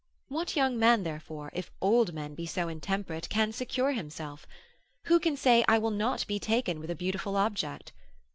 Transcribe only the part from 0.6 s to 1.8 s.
man, therefore, if